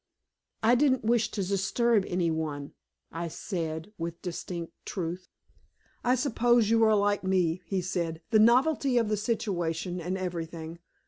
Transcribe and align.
"I 0.63 0.73
didn't 0.73 1.05
wish 1.05 1.29
to 1.29 1.43
disturb 1.47 2.05
any 2.07 2.31
one," 2.31 2.73
I 3.11 3.27
said, 3.27 3.93
with 3.99 4.19
distinct 4.23 4.73
truth. 4.83 5.27
"I 6.03 6.15
suppose 6.15 6.71
you 6.71 6.83
are 6.85 6.95
like 6.95 7.23
me," 7.23 7.61
he 7.67 7.81
said. 7.83 8.19
"The 8.31 8.39
novelty 8.39 8.97
of 8.97 9.09
the 9.09 9.15
situation 9.17 9.99
and 10.01 10.17
everything. 10.17 10.79